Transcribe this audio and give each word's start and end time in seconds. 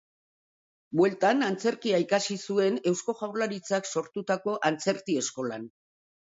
Bueltan, 1.01 1.43
antzerkia 1.47 1.99
ikasi 2.03 2.37
zuen 2.47 2.79
Eusko 2.93 3.15
Jaurlaritzak 3.21 3.91
sortutako 3.91 4.57
Antzerti 4.71 5.21
eskolan. 5.25 5.71